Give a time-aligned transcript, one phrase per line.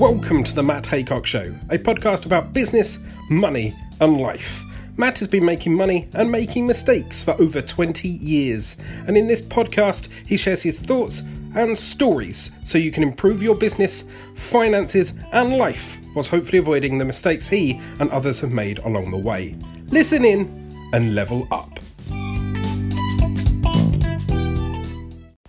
[0.00, 4.64] Welcome to the Matt Haycox Show, a podcast about business, money, and life.
[4.96, 9.42] Matt has been making money and making mistakes for over 20 years, and in this
[9.42, 11.20] podcast, he shares his thoughts
[11.54, 14.04] and stories so you can improve your business,
[14.36, 19.18] finances, and life whilst hopefully avoiding the mistakes he and others have made along the
[19.18, 19.54] way.
[19.88, 20.48] Listen in
[20.94, 21.78] and level up.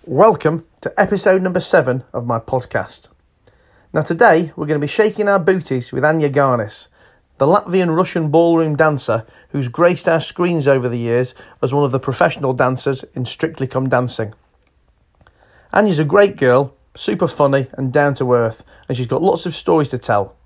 [0.04, 3.08] Welcome to episode number seven of my podcast.
[3.94, 6.88] Now, today we're going to be shaking our booties with Anya Garnis,
[7.36, 11.92] the Latvian Russian ballroom dancer who's graced our screens over the years as one of
[11.92, 14.32] the professional dancers in Strictly Come Dancing.
[15.74, 19.54] Anya's a great girl, super funny and down to earth, and she's got lots of
[19.54, 20.36] stories to tell.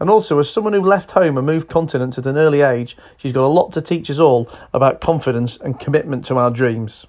[0.00, 3.34] And also, as someone who left home and moved continents at an early age, she's
[3.34, 7.04] got a lot to teach us all about confidence and commitment to our dreams.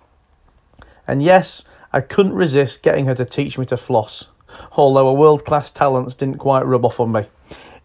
[1.07, 1.61] And yes,
[1.93, 4.27] I couldn't resist getting her to teach me to floss
[4.71, 7.25] although a world class talents didn't quite rub off on me.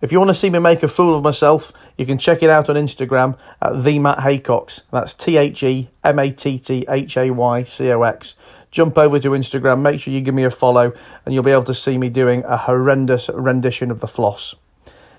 [0.01, 2.51] If you want to see me make a fool of myself, you can check it
[2.51, 4.83] out on Instagram at the Matt Haycox.
[4.91, 8.35] That's T H E M A T T H A Y C O X.
[8.73, 10.93] Jump over to Instagram, make sure you give me a follow,
[11.25, 14.55] and you'll be able to see me doing a horrendous rendition of the floss.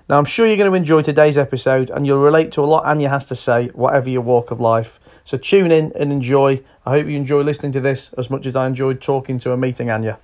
[0.08, 2.84] Now, I'm sure you're going to enjoy today's episode and you'll relate to a lot
[2.84, 5.00] Anya has to say, whatever your walk of life.
[5.24, 6.62] So tune in and enjoy.
[6.84, 9.60] I hope you enjoy listening to this as much as I enjoyed talking to and
[9.62, 10.18] meeting Anya.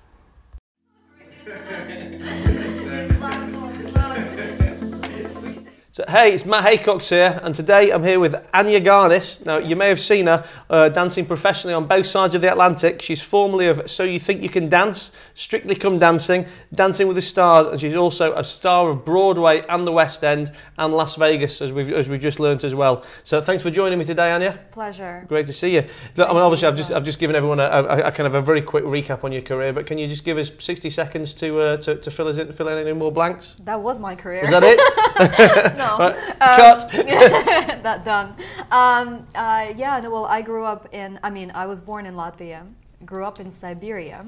[6.11, 9.47] Hey, it's Matt Haycox here, and today I'm here with Anya Garnis.
[9.47, 13.00] Now, you may have seen her uh, dancing professionally on both sides of the Atlantic.
[13.00, 17.22] She's formerly of So You Think You Can Dance, Strictly Come Dancing, Dancing with the
[17.22, 21.62] Stars, and she's also a star of Broadway and the West End and Las Vegas,
[21.62, 23.05] as we've, as we've just learnt as well.
[23.22, 24.58] So, thanks for joining me today, Anya.
[24.72, 25.24] Pleasure.
[25.28, 25.84] Great to see you.
[26.17, 28.34] Look, I mean, obviously, I've just, I've just given everyone a, a, a, kind of
[28.34, 31.33] a very quick recap on your career, but can you just give us 60 seconds
[31.34, 33.55] to, uh, to, to fill, us in, fill in any more blanks?
[33.62, 34.42] That was my career.
[34.42, 35.77] Is that it?
[35.78, 36.00] no.
[36.01, 36.17] Right.
[36.41, 36.91] Um, Cut.
[37.83, 38.35] that done.
[38.70, 42.14] Um, uh, yeah, no, well, I grew up in, I mean, I was born in
[42.14, 42.67] Latvia,
[43.05, 44.24] grew up in Siberia.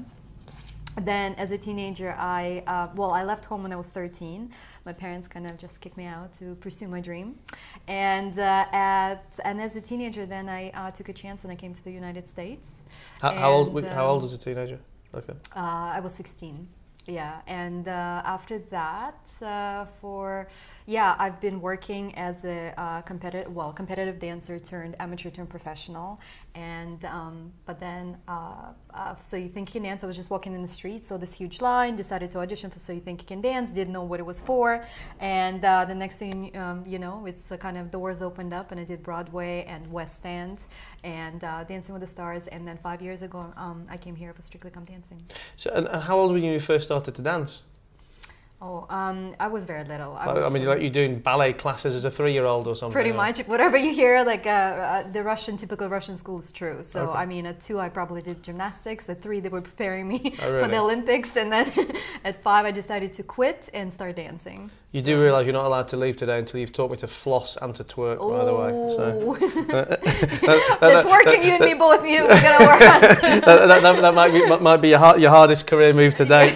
[1.01, 4.51] Then, as a teenager, I, uh, well, I left home when I was 13.
[4.85, 7.39] My parents kind of just kicked me out to pursue my dream.
[7.87, 11.55] And, uh, at, and as a teenager, then I uh, took a chance and I
[11.55, 12.79] came to the United States.
[13.21, 13.85] How, how old?
[13.85, 14.79] How old um, was a teenager?
[15.15, 15.33] Okay.
[15.55, 16.67] uh, I was 16.
[17.05, 20.47] Yeah, and uh, after that, uh, for
[20.85, 26.21] yeah, I've been working as a uh, competitive, well, competitive dancer turned amateur turned professional,
[26.55, 30.03] and um, but then uh, uh, so you think you can dance?
[30.03, 32.79] I was just walking in the street, saw this huge line, decided to audition for
[32.79, 34.85] So You Think You Can Dance, didn't know what it was for,
[35.19, 38.71] and uh, the next thing um, you know, it's uh, kind of doors opened up,
[38.71, 40.61] and I did Broadway and West End,
[41.03, 44.33] and uh, Dancing with the Stars, and then five years ago, um, I came here
[44.33, 45.21] for Strictly Come Dancing.
[45.57, 47.63] So, and, and how old were you when you first started to dance?
[48.65, 50.15] Oh, um, I was very little.
[50.15, 52.93] I, I, I mean, like you doing ballet classes as a three-year-old or something?
[52.93, 56.53] pretty or- much whatever you hear, like uh, uh, the Russian typical Russian school is
[56.53, 56.79] true.
[56.81, 57.19] So Okay.
[57.19, 59.09] I mean, at two I probably did gymnastics.
[59.09, 61.73] At three they were preparing me Oh, for the Olympics, and then
[62.23, 64.71] at five I decided to quit and start dancing.
[64.93, 67.57] You do realise you're not allowed to leave today until you've taught me to floss
[67.57, 68.71] and to twerk, by the way.
[68.95, 69.07] So.
[70.79, 71.43] That's working.
[71.43, 72.07] You and me both.
[72.07, 75.31] You we're gonna work that, that, that, that might be might be your, hard, your
[75.31, 76.55] hardest career move to date.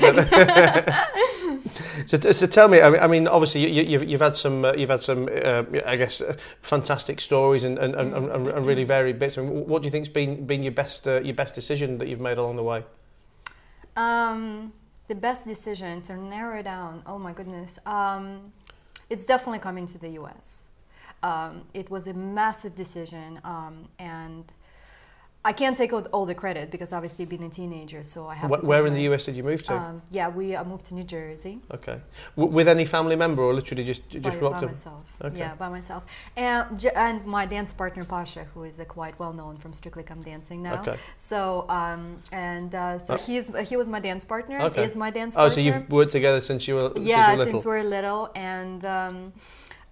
[2.08, 5.02] So, so tell me, I mean, obviously you, you've, you've had some, uh, you've had
[5.02, 9.38] some, uh, I guess, uh, fantastic stories and, and, and, and, and really varied bits.
[9.38, 12.08] I mean, what do you think's been been your best uh, your best decision that
[12.08, 12.84] you've made along the way?
[13.98, 14.72] Um,
[15.10, 17.04] the best decision to narrow down.
[17.06, 17.78] Oh my goodness.
[17.86, 18.54] Um,
[19.10, 20.66] it's definitely coming to the U.S.
[21.24, 24.46] Um, it was a massive decision, um, and
[25.50, 28.50] I can't take all, the credit because obviously being a teenager, so I have.
[28.52, 29.74] Wh- Where in the US did you move to?
[29.74, 31.98] Um, yeah, we uh, moved to New Jersey okay,
[32.36, 34.64] w- with any family member or literally just just by, by up?
[34.74, 35.06] myself.
[35.28, 35.40] Okay.
[35.44, 36.02] Yeah, by myself,
[36.36, 40.22] and and my dance partner Pasha, who is uh, quite well known from Strictly Come
[40.32, 40.82] Dancing now.
[40.82, 40.98] Okay.
[41.32, 41.40] So
[41.80, 42.02] um,
[42.34, 42.72] uh, and
[43.06, 43.18] so Oh.
[43.28, 44.58] he's he was my dance partner.
[44.68, 44.84] Okay.
[44.84, 45.56] Is my dance Oh, partner.
[45.56, 47.52] so you've worked together since you were since you yeah were little.
[47.54, 49.16] since we're little and um,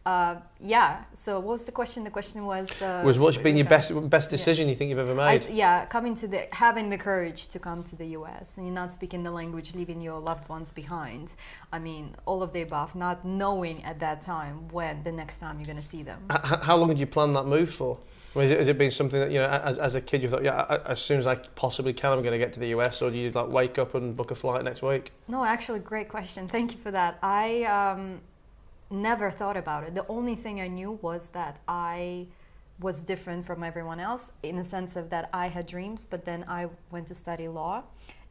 [0.05, 3.67] uh, yeah so what was the question the question was uh, was what's been your
[3.67, 5.49] best best decision you think you've ever I, made?
[5.49, 8.91] yeah coming to the having the courage to come to the us and you're not
[8.91, 11.33] speaking the language leaving your loved ones behind
[11.71, 15.57] i mean all of the above not knowing at that time when the next time
[15.59, 17.97] you're going to see them H- how long did you plan that move for?
[18.35, 20.21] I mean, Has it, has it been something that you know, as, as a kid,
[20.21, 22.59] you thought, yeah, I- as soon as I possibly can, I'm going to get to
[22.59, 25.13] the US, or do you like wake up and book a flight next week?
[25.29, 26.45] No, actually, great question.
[26.49, 27.17] Thank you for that.
[27.23, 28.19] I um,
[28.95, 29.95] never thought about it.
[29.95, 32.27] The only thing I knew was that I
[32.79, 36.43] was different from everyone else in the sense of that I had dreams, but then
[36.47, 37.83] I went to study law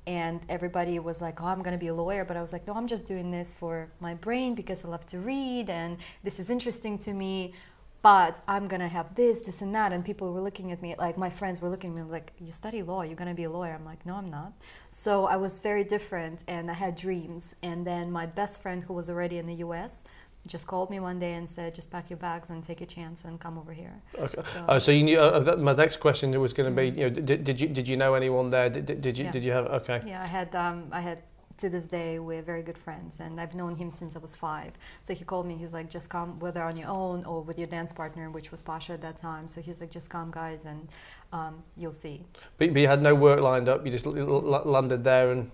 [0.06, 2.66] and everybody was like, "Oh, I'm going to be a lawyer," but I was like,
[2.66, 6.38] "No, I'm just doing this for my brain because I love to read and this
[6.38, 7.54] is interesting to me."
[8.02, 11.16] But I'm gonna have this, this, and that, and people were looking at me like
[11.16, 13.72] my friends were looking at me like, "You study law, you're gonna be a lawyer."
[13.72, 14.52] I'm like, "No, I'm not."
[14.90, 17.56] So I was very different, and I had dreams.
[17.62, 20.04] And then my best friend, who was already in the U.S.,
[20.46, 23.24] just called me one day and said, "Just pack your bags and take a chance
[23.24, 24.42] and come over here." Okay.
[24.42, 25.18] So, oh, so you knew.
[25.18, 27.88] Uh, that, my next question was going to be, you know, did, did you did
[27.88, 28.68] you know anyone there?
[28.68, 29.32] Did, did you yeah.
[29.32, 29.66] did you have?
[29.66, 30.00] Okay.
[30.06, 31.22] Yeah, I had um, I had
[31.56, 34.72] to this day we're very good friends and i've known him since i was five
[35.02, 37.68] so he called me he's like just come whether on your own or with your
[37.68, 40.88] dance partner which was pasha at that time so he's like just come guys and
[41.32, 42.24] um, you'll see
[42.58, 45.50] but, but you had no work lined up you just landed there and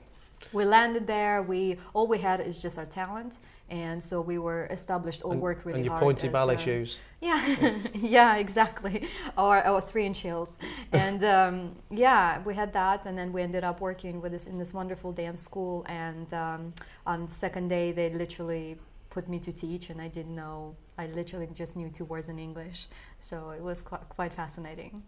[0.53, 1.43] we landed there.
[1.43, 3.39] We all we had is just our talent.
[3.71, 6.03] And so we were established or and, worked really and your hard.
[6.03, 7.01] pointy ballet uh, shoes.
[7.21, 9.07] Yeah, yeah, exactly,
[9.37, 10.49] or, or three inch heels,
[10.93, 14.59] and um, yeah, we had that, and then we ended up working with this in
[14.59, 16.73] this wonderful dance school, and um,
[17.07, 18.79] on the second day they literally
[19.11, 22.39] put me to teach, and I didn't know, I literally just knew two words in
[22.39, 22.87] English,
[23.19, 25.03] so it was quite, quite fascinating.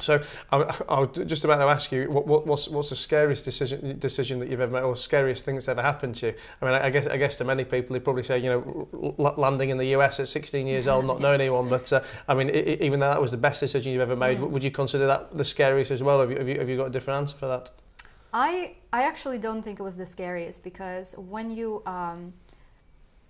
[0.00, 0.56] So I,
[0.88, 4.38] I was just about to ask you, what, what, what's, what's the scariest decision decision
[4.40, 6.34] that you've ever made, or scariest thing that's ever happened to you?
[6.60, 9.34] I mean, I, I guess I guess to many people, they probably say, you know,
[9.36, 11.68] landing in the US at 16 years old, not knowing anyone.
[11.68, 14.50] But uh, I mean, even though that was the best decision you've ever made, mm.
[14.50, 16.20] would you consider that the scariest as well?
[16.20, 17.70] Have you, have you, have you got a different answer for that?
[18.32, 22.32] I I actually don't think it was the scariest because when you um,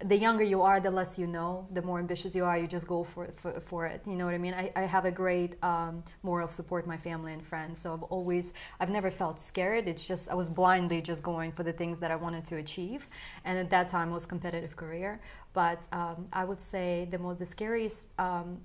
[0.04, 1.66] the younger you are, the less you know.
[1.72, 4.02] The more ambitious you are, you just go for for, for it.
[4.06, 4.54] You know what I mean?
[4.54, 7.78] I, I have a great um, moral support, my family and friends.
[7.78, 9.88] So I've always, I've never felt scared.
[9.88, 13.08] It's just I was blindly just going for the things that I wanted to achieve,
[13.44, 15.20] and at that time it was competitive career.
[15.52, 18.08] But um, I would say the most, the scariest.
[18.18, 18.60] Um,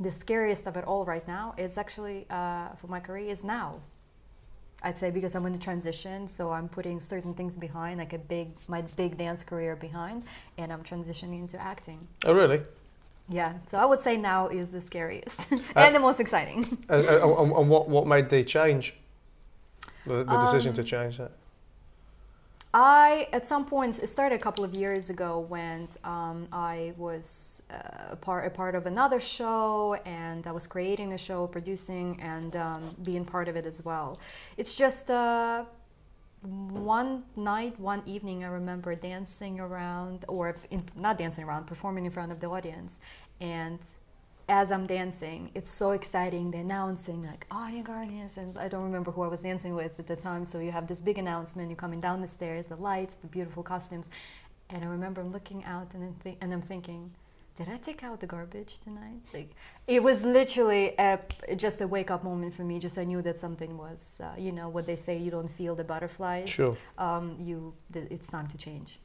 [0.00, 3.80] the scariest of it all right now is actually uh, for my career is now
[4.84, 8.18] I'd say because I'm in the transition, so I'm putting certain things behind, like a
[8.18, 10.24] big my big dance career behind,
[10.58, 11.98] and I'm transitioning into acting.
[12.24, 12.62] Oh, really?
[13.28, 13.54] Yeah.
[13.66, 16.64] So I would say now is the scariest uh, and the most exciting.
[16.88, 18.94] and, and, and, what what made the change?
[20.04, 21.30] The, the decision um, to change that.
[22.74, 27.62] I, at some point, it started a couple of years ago when um, I was
[27.70, 32.18] uh, a, part, a part of another show and I was creating a show, producing,
[32.22, 34.18] and um, being part of it as well.
[34.56, 35.66] It's just uh,
[36.40, 42.10] one night, one evening, I remember dancing around, or in, not dancing around, performing in
[42.10, 43.00] front of the audience.
[43.42, 43.80] And
[44.52, 46.50] as I'm dancing, it's so exciting.
[46.50, 49.98] They're announcing like oh, you're Garnis, and I don't remember who I was dancing with
[49.98, 50.44] at the time.
[50.44, 51.70] So you have this big announcement.
[51.70, 54.10] You're coming down the stairs, the lights, the beautiful costumes,
[54.68, 57.10] and I remember I'm looking out and th- and I'm thinking,
[57.56, 59.22] did I take out the garbage tonight?
[59.32, 59.50] Like
[59.86, 61.18] it was literally a,
[61.56, 62.78] just a wake up moment for me.
[62.78, 65.74] Just I knew that something was, uh, you know, what they say, you don't feel
[65.74, 66.50] the butterflies.
[66.50, 66.76] Sure.
[66.98, 68.98] Um, you, th- it's time to change.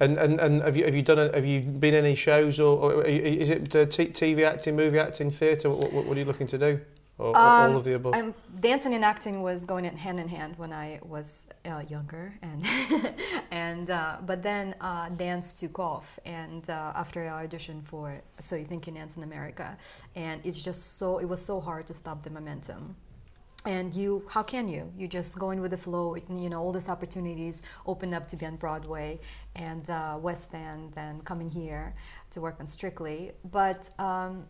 [0.00, 2.78] And, and, and have you have you done a, have you been any shows or,
[2.78, 5.70] or is it TV acting, movie acting, theatre?
[5.70, 6.80] What, what, what, are you looking to do?
[7.16, 8.14] Or, um, all of the above?
[8.16, 12.64] I'm, dancing and acting was going hand in hand when I was uh, younger, and
[13.52, 18.56] and uh, but then uh, dance took off, and uh, after I auditioned for So
[18.56, 19.76] You Think You Dance in America,
[20.16, 22.96] and it's just so it was so hard to stop the momentum
[23.64, 24.92] and you how can you?
[24.96, 28.46] You just going with the flow you know all these opportunities opened up to be
[28.46, 29.18] on broadway
[29.56, 31.94] and uh, west end and coming here
[32.30, 33.32] to work on strictly.
[33.50, 34.46] But um,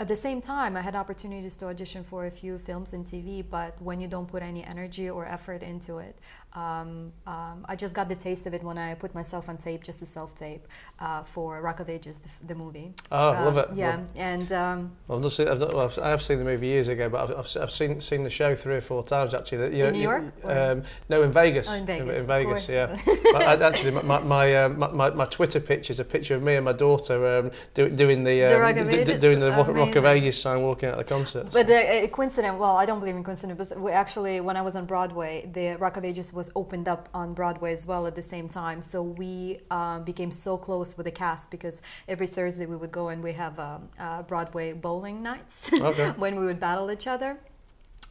[0.00, 3.44] at the same time, I had opportunities to audition for a few films and TV,
[3.48, 6.16] but when you don't put any energy or effort into it,
[6.54, 9.84] um, um, I just got the taste of it when I put myself on tape,
[9.84, 10.66] just a self tape,
[10.98, 12.92] uh, for Rock of Ages, the, the movie.
[13.12, 13.68] Oh, uh, love it.
[13.74, 15.48] Yeah, love and um, I've not seen.
[15.48, 18.00] I've not, well, I have seen the movie years ago, but I've, I've, I've, seen
[18.00, 19.58] seen the show three or four times actually.
[19.58, 20.24] That, you in New York?
[20.44, 21.68] Um, no, in Vegas.
[21.70, 22.08] Oh, in Vegas.
[22.08, 22.96] In, in Vegas, yeah.
[23.36, 26.64] I, actually, my my, uh, my, my Twitter picture is a picture of me and
[26.64, 29.20] my daughter um, do, doing the, the Rock of Ages.
[29.20, 29.50] doing the
[29.94, 31.48] Rock of Ages sign walking at the concert.
[31.52, 34.86] But uh, coincident, well, I don't believe in coincidence, but actually, when I was on
[34.86, 38.48] Broadway, the Rock of Ages was opened up on Broadway as well at the same
[38.48, 38.82] time.
[38.82, 43.08] So we uh, became so close with the cast because every Thursday we would go
[43.08, 46.10] and we have um, uh, Broadway bowling nights okay.
[46.16, 47.38] when we would battle each other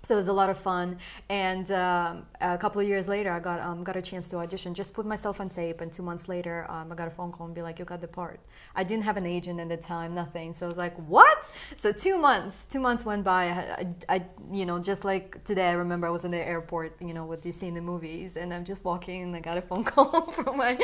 [0.04, 0.98] so it was a lot of fun.
[1.30, 4.74] And um, a couple of years later i got um, got a chance to audition.
[4.74, 7.48] Just put myself on tape and two months later um, i got a phone call
[7.48, 8.40] and be like you got the part.
[8.76, 10.54] I didn't have an agent at the time nothing.
[10.54, 11.50] So i was like what?
[11.76, 13.46] So two months two months went by.
[13.50, 16.96] I, I, I, you know just like today i remember i was in the airport
[17.02, 19.58] you know what you see in the movies and i'm just walking and i got
[19.58, 20.76] a phone call from my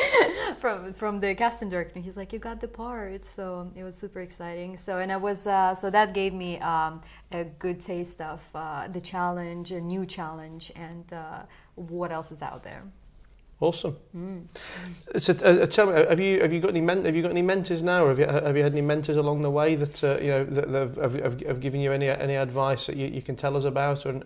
[0.58, 2.00] from from the casting director.
[2.00, 3.24] He's like you got the part.
[3.24, 4.76] So it was super exciting.
[4.76, 7.00] So and i was uh, so that gave me um,
[7.32, 11.42] a good taste of uh, the challenge, a new challenge, and uh,
[11.74, 12.82] what else is out there.
[13.58, 13.96] Awesome.
[14.14, 14.46] Mm.
[15.18, 17.30] So, uh, uh, tell me, have you have you got any men, have you got
[17.30, 20.04] any mentors now, or have you have you had any mentors along the way that
[20.04, 23.06] uh, you know that, that have, have, have given you any any advice that you,
[23.06, 24.04] you can tell us about?
[24.04, 24.20] Or...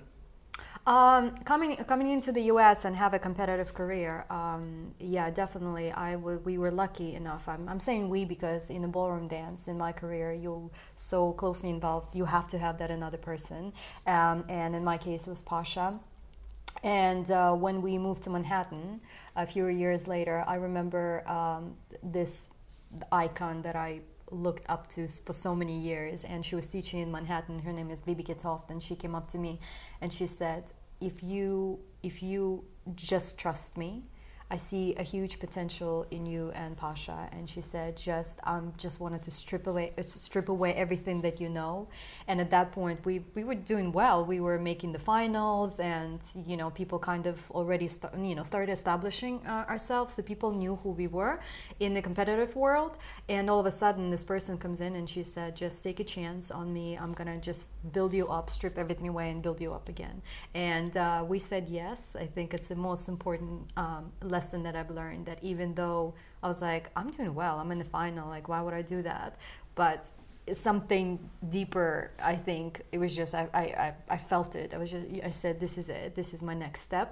[0.86, 2.84] Um, coming coming into the U.S.
[2.86, 5.92] and have a competitive career, um, yeah, definitely.
[5.92, 7.48] I w- we were lucky enough.
[7.48, 11.68] I'm, I'm saying we because in the ballroom dance in my career, you're so closely
[11.70, 12.16] involved.
[12.16, 13.72] You have to have that another person,
[14.06, 16.00] um, and in my case, it was Pasha.
[16.82, 19.00] And uh, when we moved to Manhattan
[19.36, 22.48] a few years later, I remember um, this
[23.12, 26.24] icon that I looked up to for so many years.
[26.24, 27.60] And she was teaching in Manhattan.
[27.60, 28.70] Her name is Bibi Toft.
[28.70, 29.60] And she came up to me
[30.00, 34.02] and she said, if you, if you just trust me,
[34.52, 37.28] I see a huge potential in you and Pasha.
[37.32, 41.40] And she said, just um, just wanted to strip away uh, strip away everything that
[41.40, 41.88] you know.
[42.26, 44.24] And at that point, we, we were doing well.
[44.24, 48.42] We were making the finals, and you know, people kind of already start, you know
[48.42, 51.38] started establishing uh, ourselves, so people knew who we were
[51.78, 52.98] in the competitive world.
[53.28, 56.04] And all of a sudden, this person comes in and she said, just take a
[56.04, 56.98] chance on me.
[56.98, 60.20] I'm gonna just build you up, strip everything away, and build you up again.
[60.54, 62.16] And uh, we said yes.
[62.18, 66.14] I think it's the most important um, lesson lesson that I've learned that even though
[66.42, 69.02] I was like, I'm doing well, I'm in the final, like, why would I do
[69.02, 69.36] that?
[69.74, 70.00] But
[70.68, 71.08] something
[71.50, 71.90] deeper,
[72.32, 74.72] I think it was just, I, I, I felt it.
[74.74, 77.08] I was just, I said, this is it, this is my next step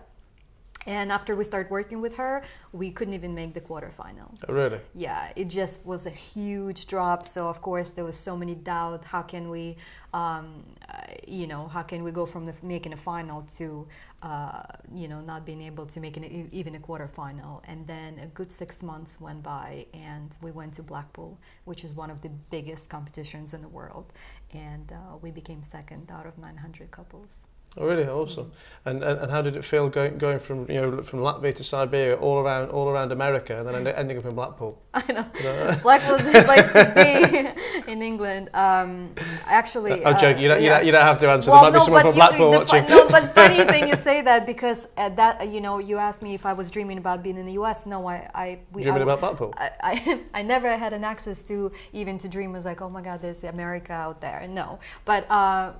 [0.88, 2.42] and after we started working with her,
[2.72, 4.30] we couldn't even make the quarterfinal.
[4.48, 4.80] Oh, really?
[4.94, 7.26] Yeah, it just was a huge drop.
[7.26, 9.04] So of course there was so many doubt.
[9.04, 9.76] How can we,
[10.14, 10.64] um,
[11.28, 13.86] you know, how can we go from the, making a final to,
[14.22, 17.62] uh, you know, not being able to make an, even a quarterfinal?
[17.68, 21.94] And then a good six months went by, and we went to Blackpool, which is
[21.94, 24.12] one of the biggest competitions in the world,
[24.52, 27.46] and uh, we became second out of 900 couples.
[27.76, 28.50] Oh, really awesome.
[28.86, 31.62] And, and and how did it feel going going from you know from Latvia to
[31.62, 34.82] Siberia, all around all around America, and then ending up in Blackpool?
[34.94, 35.76] I know.
[35.82, 38.50] Blackpool is the place to be in England.
[38.54, 40.42] Um, actually, I'm joking.
[40.42, 41.50] You don't, you, don't, you don't have to answer.
[41.50, 42.84] Well, there might no, be someone from Blackpool you, watching.
[42.88, 46.34] no, but funny thing you say that because at that you know you asked me
[46.34, 47.86] if I was dreaming about being in the U.S.
[47.86, 49.54] No, I I we, dreaming I, about Blackpool.
[49.56, 53.02] I, I, I never had an access to even to dream was like oh my
[53.02, 54.46] God, there's America out there.
[54.48, 55.30] No, but.
[55.30, 55.74] Uh,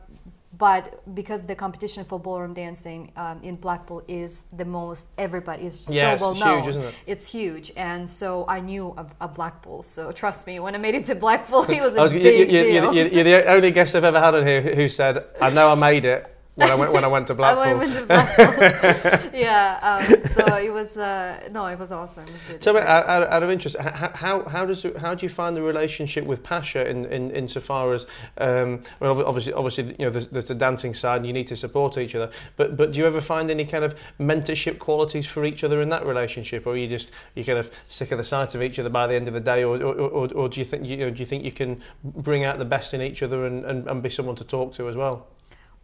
[0.59, 5.89] but because the competition for ballroom dancing um, in Blackpool is the most, everybody is
[5.89, 6.63] yeah, so well known.
[6.63, 6.95] Huge, isn't it?
[7.07, 9.83] It's huge, and so I knew of, of Blackpool.
[9.85, 12.57] So trust me, when I made it to Blackpool, it was a was, big you,
[12.57, 12.95] you, deal.
[12.95, 15.75] You're, you're the only guest I've ever had on here who said, "I know I
[15.77, 17.79] made it." When I went when I went to Blackpool.
[17.79, 19.31] Went to Blackpool.
[19.39, 22.25] yeah, um, so it was uh, no, it was awesome.
[22.51, 26.25] It so, out, out, of interest, how, how does how do you find the relationship
[26.25, 28.07] with Pasha in in insofar as
[28.39, 31.57] um, well, obviously obviously you know there's, there's the dancing side and you need to
[31.57, 35.45] support each other, but but do you ever find any kind of mentorship qualities for
[35.45, 38.25] each other in that relationship, or are you just you kind of sick of the
[38.25, 40.61] sight of each other by the end of the day, or or, or, or do
[40.61, 43.23] you think you know, do you think you can bring out the best in each
[43.23, 45.27] other and, and, and be someone to talk to as well?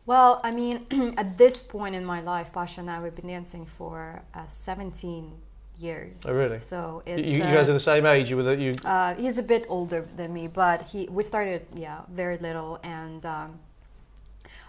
[0.07, 3.65] Well, I mean, at this point in my life, Pasha and I we've been dancing
[3.65, 5.33] for uh, 17
[5.79, 6.25] years.
[6.27, 6.59] Oh, really?
[6.59, 8.31] So it's, you, you guys uh, are the same age.
[8.31, 8.75] You were the, you.
[8.85, 13.25] Uh, he's a bit older than me, but he we started yeah very little, and
[13.27, 13.59] um,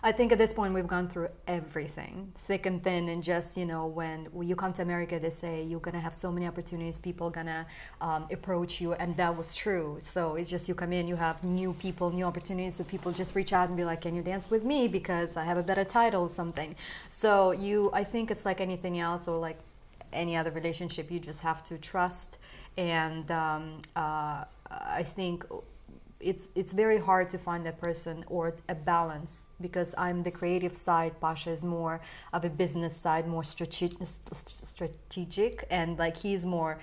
[0.05, 3.65] I think at this point we've gone through everything, thick and thin, and just you
[3.65, 7.31] know when you come to America, they say you're gonna have so many opportunities, people
[7.31, 7.65] gonna
[8.01, 9.97] um, approach you, and that was true.
[9.99, 13.33] So it's just you come in, you have new people, new opportunities, so people just
[13.33, 14.87] reach out and be like, "Can you dance with me?
[14.87, 16.75] Because I have a better title, or something."
[17.09, 19.57] So you, I think it's like anything else, or like
[20.13, 22.37] any other relationship, you just have to trust,
[22.77, 25.43] and um, uh, I think
[26.19, 30.75] it's it's very hard to find a person or a balance because I'm the creative
[30.75, 31.19] side.
[31.19, 31.99] Pasha is more
[32.33, 36.79] of a business side, more strategic, strategic, and like he's more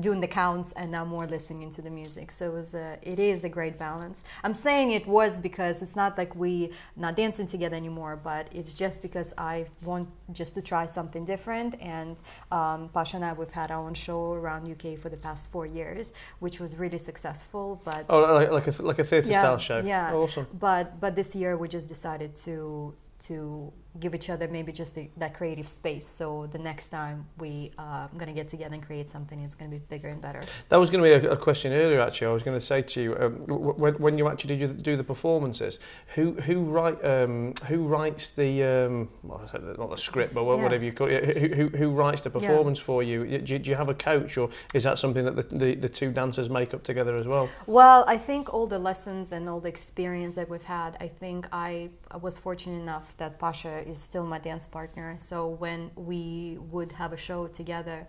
[0.00, 2.30] doing the counts and now more listening to the music.
[2.30, 4.24] So it was a, it is a great balance.
[4.42, 8.74] I'm saying it was because it's not like we not dancing together anymore but it's
[8.74, 11.74] just because i want just to try something different.
[11.80, 15.50] And um, pasha and i we've had our own show around uk for the past
[15.50, 19.40] four years which was really successful but oh like, like a like a theater yeah,
[19.40, 19.80] style show.
[19.84, 20.10] yeah.
[20.12, 20.46] Oh, awesome.
[20.58, 22.94] But but this year we just decided to
[23.26, 26.06] to give each other maybe just the, that creative space.
[26.06, 29.70] So the next time we uh, going to get together and create something, it's going
[29.70, 30.42] to be bigger and better.
[30.68, 32.00] That was going to be a, a question earlier.
[32.00, 34.96] Actually, I was going to say to you um, when, when you actually do, do
[34.96, 35.78] the performances,
[36.14, 39.48] who who write um, who writes the um, well,
[39.78, 40.80] not the script, but whatever yeah.
[40.80, 42.84] you call it, who, who, who writes the performance yeah.
[42.84, 43.24] for you?
[43.38, 43.58] Do, you?
[43.58, 46.50] do you have a coach, or is that something that the, the, the two dancers
[46.50, 47.48] make up together as well?
[47.66, 51.46] Well, I think all the lessons and all the experience that we've had, I think
[51.52, 55.16] I was fortunate enough that Pasha is still my dance partner.
[55.16, 58.06] So when we would have a show together,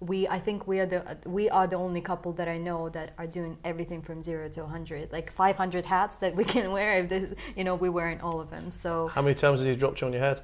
[0.00, 3.12] we I think we are the we are the only couple that I know that
[3.18, 6.98] are doing everything from zero to 100, like 500 hats that we can wear.
[6.98, 8.70] If this, you know, we wearing all of them.
[8.70, 10.42] So how many times has he dropped you on your head?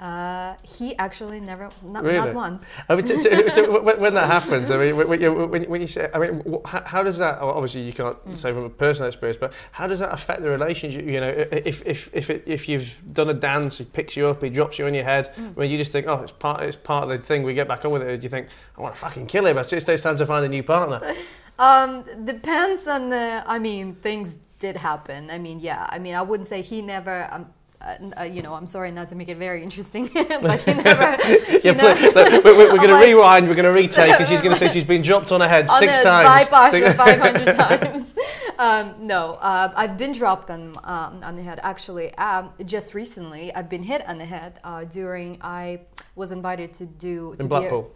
[0.00, 2.16] Uh, he actually never, not, really?
[2.16, 2.66] not once.
[2.88, 3.28] I mean, t- t-
[3.66, 7.18] when that happens, I mean, when, when, when you say, I mean, how, how does
[7.18, 7.38] that?
[7.38, 8.34] Obviously, you can't mm.
[8.34, 11.04] say from a personal experience, but how does that affect the relationship?
[11.04, 14.42] You know, if if if it, if you've done a dance, he picks you up,
[14.42, 15.54] he drops you on your head, mm.
[15.54, 17.42] when you just think, oh, it's part, it's part of the thing.
[17.42, 18.16] We get back on with it.
[18.20, 19.58] Do you think I want to fucking kill him?
[19.58, 21.14] It's just it's time to find a new partner.
[21.58, 23.44] um, depends on the.
[23.46, 25.28] I mean, things did happen.
[25.28, 25.86] I mean, yeah.
[25.90, 27.28] I mean, I wouldn't say he never.
[27.30, 30.74] Um, uh, uh, you know, I'm sorry not to make it very interesting, but he
[30.82, 31.16] never.
[31.64, 33.48] yeah, play, look, we're, we're going to rewind.
[33.48, 35.68] We're going to retake, and she's going to say she's been dropped on her head
[35.68, 36.48] on six times.
[36.48, 38.14] Bypass 500 times.
[38.58, 41.60] Um, no, uh, I've been dropped on um, on the head.
[41.62, 45.80] Actually, um, just recently, I've been hit on the head uh, during I
[46.14, 47.90] was invited to do to in Blackpool.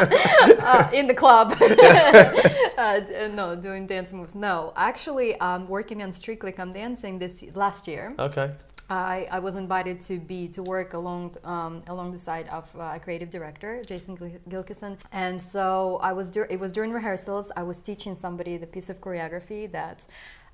[0.60, 1.56] uh, in the club.
[2.78, 4.34] uh, no, doing dance moves.
[4.34, 8.14] No, actually, I'm working on Strictly Come Dancing this last year.
[8.18, 8.50] Okay.
[8.90, 12.92] I, I was invited to be to work along um, along the side of uh,
[12.94, 14.14] a creative director, Jason
[14.48, 17.50] Gilkison, and so I was dur- it was during rehearsals.
[17.56, 20.04] I was teaching somebody the piece of choreography that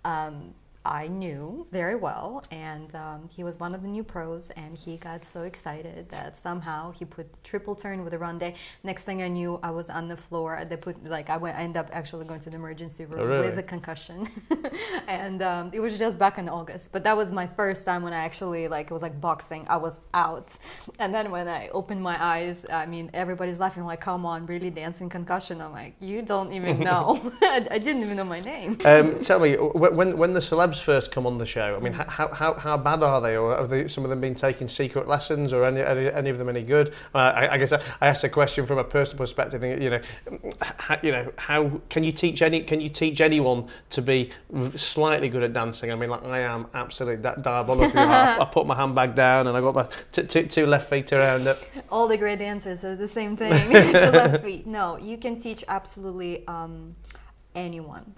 [0.05, 0.55] um,
[0.91, 4.97] I knew very well, and um, he was one of the new pros, and he
[4.97, 8.53] got so excited that somehow he put triple turn with a ronde.
[8.83, 10.61] Next thing I knew, I was on the floor.
[10.69, 13.25] They put like I went, I ended up actually going to the emergency room oh,
[13.25, 13.51] really?
[13.51, 14.29] with a concussion,
[15.07, 16.91] and um, it was just back in August.
[16.91, 19.65] But that was my first time when I actually like it was like boxing.
[19.69, 20.59] I was out,
[20.99, 24.71] and then when I opened my eyes, I mean everybody's laughing like, "Come on, really
[24.71, 27.33] dancing concussion?" I'm like, "You don't even know.
[27.43, 31.13] I, I, didn't even know my name." Um, tell me when when the celebs first
[31.13, 31.77] come on the show?
[31.77, 33.37] I mean, how, how, how bad are they?
[33.37, 36.39] Or have they, some of them been taking secret lessons or any, any, any of
[36.39, 36.93] them any good?
[37.15, 39.63] Uh, I, I, guess I, I asked a question from a personal perspective.
[39.63, 40.01] You know,
[40.61, 44.31] how, you know, how can you teach any, can you teach anyone to be
[44.77, 45.93] slightly good at dancing?
[45.93, 47.99] I mean, like I am absolutely that diabolical.
[47.99, 51.13] I, I, put my handbag down and I got my t- t- two left feet
[51.13, 51.71] around it.
[51.91, 53.51] All the great dancers are the same thing.
[53.73, 54.67] left feet.
[54.67, 56.95] No, you can teach absolutely um,
[57.55, 58.15] anyone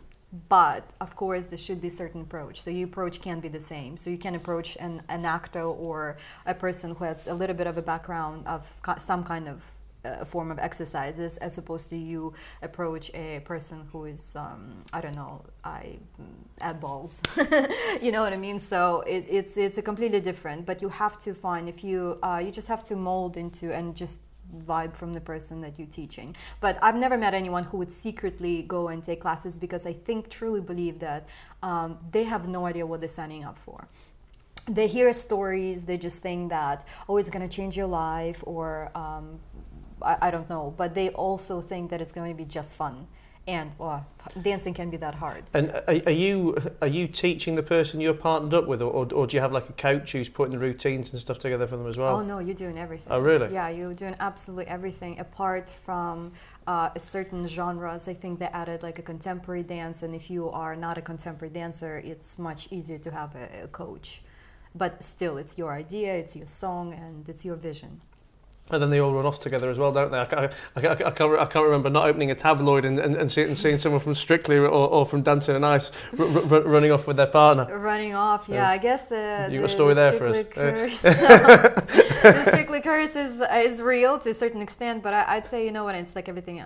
[0.48, 2.62] but of course there should be a certain approach.
[2.62, 3.96] So your approach can't be the same.
[3.96, 6.16] So you can approach an, an actor or
[6.46, 9.64] a person who has a little bit of a background of some kind of
[10.04, 15.00] uh, form of exercises as opposed to you approach a person who is um, I
[15.00, 16.26] don't know I mm,
[16.60, 17.22] add balls.
[18.02, 18.58] You know what I mean?
[18.58, 20.66] So it, it's it's a completely different.
[20.66, 23.94] But you have to find if you uh, you just have to mold into and
[23.94, 24.22] just
[24.66, 26.36] vibe from the person that you're teaching.
[26.60, 30.28] But I've never met anyone who would secretly go and take classes because I think,
[30.28, 31.26] truly believe that
[31.62, 33.86] um, they have no idea what they're signing up for.
[34.66, 38.90] They hear stories, they just think that, oh, it's going to change your life, or
[38.94, 39.40] um,
[40.00, 40.72] I, I don't know.
[40.76, 43.08] But they also think that it's going to be just fun
[43.48, 44.06] and well,
[44.42, 45.42] dancing can be that hard.
[45.52, 49.26] And are, are, you are you teaching the person you're partnered up with, or, or,
[49.26, 51.88] do you have like a coach who's putting the routines and stuff together for them
[51.88, 52.16] as well?
[52.16, 53.12] Oh no, you're doing everything.
[53.12, 53.52] Oh really?
[53.52, 56.32] Yeah, you're doing absolutely everything apart from
[56.68, 58.06] uh, certain genres.
[58.06, 61.52] I think they added like a contemporary dance, and if you are not a contemporary
[61.52, 64.22] dancer, it's much easier to have a, a coach.
[64.74, 68.00] But still, it's your idea, it's your song, and it's your vision
[68.70, 70.18] and then they all run off together as well, don't they?
[70.18, 73.30] I, I, I, I, can't, I can't remember not opening a tabloid and, and, and,
[73.30, 76.92] see, and seeing someone from Strictly or, or from Dancing on Ice r- r- running
[76.92, 77.66] off with their partner.
[77.78, 78.68] Running off, yeah.
[78.68, 80.44] I guess uh, you got a story the there for us.
[80.44, 81.02] Curse,
[82.22, 85.72] the Strictly curse is is real to a certain extent, but I, would say you
[85.72, 86.62] know what it's like everything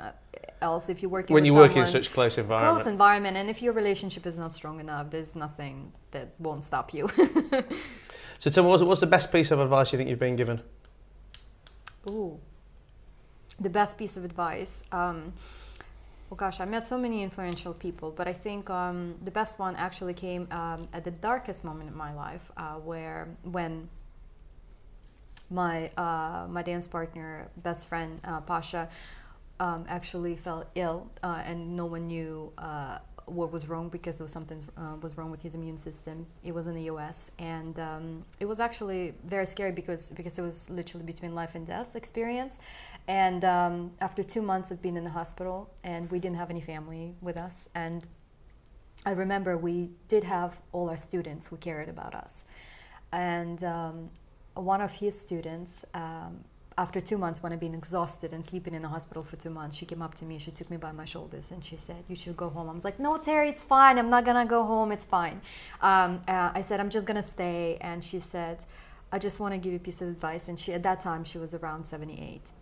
[0.60, 0.88] else.
[0.88, 3.72] If you're working when you work in such close environment, close environment, and if your
[3.72, 7.08] relationship is not strong enough, there's nothing that won't stop you.
[8.38, 10.60] so, tell me, what's, what's the best piece of advice you think you've been given?
[12.08, 12.40] Ooh
[13.60, 14.82] the best piece of advice.
[14.92, 15.32] Um,
[16.30, 19.76] oh gosh, I met so many influential people, but I think um, the best one
[19.76, 23.88] actually came um, at the darkest moment in my life, uh, where when
[25.50, 28.88] my uh, my dance partner, best friend uh, Pasha,
[29.60, 34.24] um, actually fell ill, uh, and no one knew uh, what was wrong because there
[34.24, 36.26] was something uh, was wrong with his immune system.
[36.44, 37.32] It was in the U.S.
[37.38, 41.66] and um, it was actually very scary because because it was literally between life and
[41.66, 42.60] death experience.
[43.08, 46.60] And um, after two months of being in the hospital, and we didn't have any
[46.60, 48.04] family with us, and
[49.04, 52.44] I remember we did have all our students who cared about us,
[53.12, 54.10] and um,
[54.54, 55.84] one of his students.
[56.78, 59.74] After two months, when I've been exhausted and sleeping in the hospital for two months,
[59.76, 60.38] she came up to me.
[60.38, 62.84] She took me by my shoulders and she said, "You should go home." I was
[62.84, 63.98] like, "No, Terry, it's fine.
[63.98, 64.92] I'm not gonna go home.
[64.92, 65.40] It's fine."
[65.80, 68.58] Um, uh, I said, "I'm just gonna stay," and she said,
[69.10, 71.24] "I just want to give you a piece of advice." And she, at that time,
[71.24, 72.52] she was around 78,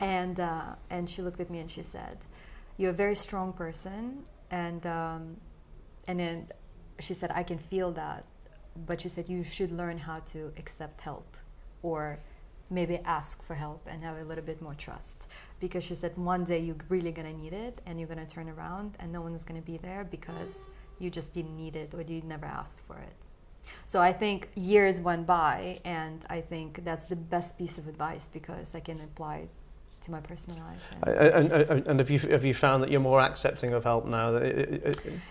[0.00, 2.18] and uh, and she looked at me and she said,
[2.76, 5.36] "You're a very strong person," and um,
[6.08, 6.48] and then
[6.98, 8.24] she said, "I can feel that,"
[8.84, 11.36] but she said, "You should learn how to accept help,
[11.84, 12.18] or."
[12.70, 15.26] Maybe ask for help and have a little bit more trust.
[15.60, 18.34] Because she said one day you're really going to need it and you're going to
[18.34, 21.76] turn around and no one is going to be there because you just didn't need
[21.76, 23.14] it or you never asked for it.
[23.84, 28.28] So i think years went by and i think that's the best piece of advice
[28.32, 29.48] because i can apply it
[30.02, 33.00] to my personal life and, and, and, and have you have you found that you're
[33.00, 34.34] more accepting of help now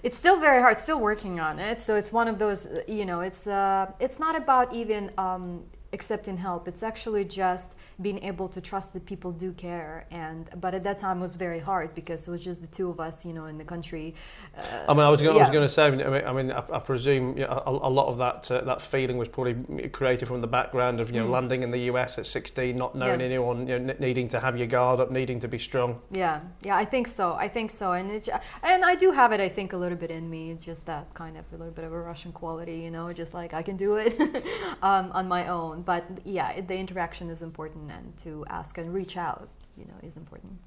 [0.04, 1.80] it's still very hard still working on it.
[1.80, 5.64] So it's one of those you know it's uh, it's not about even um,
[5.96, 6.68] accepting help.
[6.68, 10.06] It's actually just being able to trust that people do care.
[10.12, 12.90] And but at that time it was very hard because it was just the two
[12.90, 14.14] of us, you know, in the country.
[14.56, 15.50] Uh, I mean, I was going, yeah.
[15.50, 15.88] to say.
[15.88, 18.62] I mean, I, mean, I, I presume you know, a, a, lot of that uh,
[18.62, 21.32] that feeling was probably created from the background of you know mm.
[21.32, 23.26] landing in the US at 16, not knowing yeah.
[23.26, 26.02] anyone, you know, needing to have your guard up, needing to be strong.
[26.12, 27.34] Yeah, yeah, I think so.
[27.34, 28.28] I think so, and it,
[28.64, 29.40] and I do have it.
[29.40, 31.94] I think a little bit in me, just that kind of a little bit of
[31.94, 34.20] a Russian quality, you know, just like I can do it
[34.82, 39.18] um, on my own but yeah, the interaction is important, and to ask and reach
[39.18, 40.60] out, you know, is important.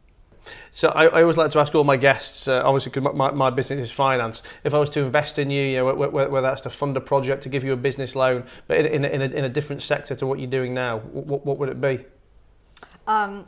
[0.71, 3.51] So I, I always like to ask all my guests, uh, obviously because my, my
[3.51, 6.63] business is finance, if I was to invest in you, you know, whether, whether that's
[6.63, 9.37] to fund a project, to give you a business loan, but in, in, in, a,
[9.37, 12.05] in a different sector to what you're doing now, what, what would it be?
[13.07, 13.47] Um,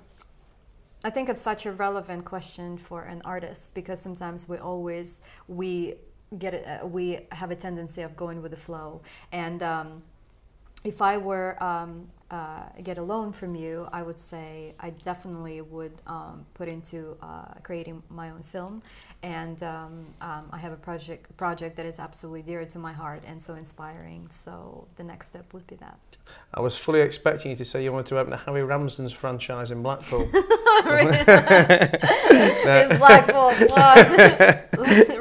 [1.04, 5.94] I think it's such a relevant question for an artist because sometimes we always we
[6.38, 9.00] get it, uh, we have a tendency of going with the flow
[9.33, 10.02] and um,
[10.85, 15.61] if I were um, uh, get a loan from you, I would say I definitely
[15.61, 18.83] would um, put into uh, creating my own film,
[19.23, 23.23] and um, um, I have a project project that is absolutely dear to my heart
[23.27, 24.29] and so inspiring.
[24.31, 25.99] So the next step would be that.
[26.55, 29.73] I was fully expecting you to say you wanted to open a Harry Ramsden's franchise
[29.73, 30.23] in Blackpool.
[30.33, 30.38] in
[32.99, 33.51] Blackpool,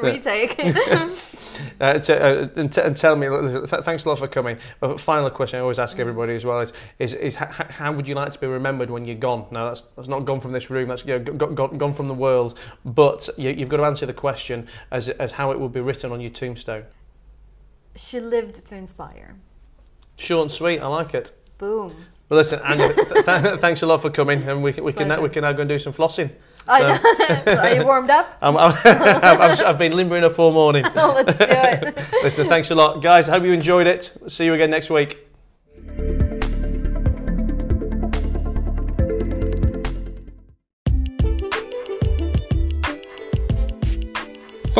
[0.00, 0.56] retake.
[1.80, 4.58] Uh, to, uh, and, t- and, tell me, th- thanks a lot for coming.
[4.80, 6.00] But final question I always ask mm.
[6.00, 9.06] everybody as well is, is, is h- how would you like to be remembered when
[9.06, 9.46] you're gone?
[9.50, 12.14] Now, that's, that's not gone from this room, that's you know, gone, gone from the
[12.14, 15.80] world, but you, you've got to answer the question as, as how it would be
[15.80, 16.84] written on your tombstone.
[17.96, 19.36] She lived to inspire.
[20.16, 21.32] Short and sweet, I like it.
[21.56, 21.94] Boom.
[22.28, 25.20] Well, listen, th- th- thanks a lot for coming, and we can we can now,
[25.20, 26.30] we can now go and do some flossing.
[26.66, 26.72] So,
[27.58, 28.36] are you warmed up?
[28.42, 30.84] I'm, I'm, I've, I've been limbering up all morning.
[30.96, 31.96] Oh, let's do it.
[32.22, 33.28] listen, thanks a lot, guys.
[33.28, 34.12] I hope you enjoyed it.
[34.28, 35.29] See you again next week.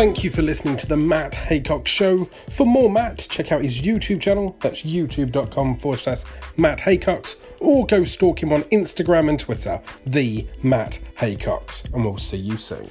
[0.00, 2.24] Thank you for listening to the Matt Haycox Show.
[2.24, 4.56] For more Matt, check out his YouTube channel.
[4.60, 6.22] That's youtube.com forward slash
[6.56, 11.84] Matt Haycox, or go stalk him on Instagram and Twitter, the Matt Haycox.
[11.92, 12.88] And we'll see you soon.